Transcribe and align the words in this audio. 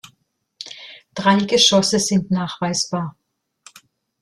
Drei 1.13 1.35
Geschosse 1.45 1.99
sind 1.99 2.31
nachweisbar. 2.31 3.15